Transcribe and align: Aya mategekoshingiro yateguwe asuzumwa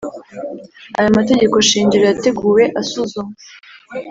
Aya 0.97 1.09
mategekoshingiro 1.17 2.03
yateguwe 2.07 2.63
asuzumwa 2.81 3.35